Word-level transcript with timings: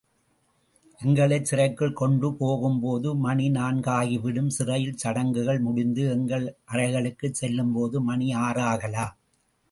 எங்களைச் 0.99 1.45
சிறைக்குள் 1.45 1.91
கொண்டு 1.93 2.33
போகும்போது 2.33 3.15
மணி 3.15 3.49
நான்காகிவிடும் 3.49 4.47
சிறையில் 4.47 4.97
சடங்குகள் 4.97 5.59
முடிந்து 5.59 6.09
எங்கள் 6.09 6.45
அறைகளுக்குச் 6.71 7.33
செல்லும்போது 7.33 8.01
மணி 8.01 8.35
ஆறாகலாம். 8.39 9.13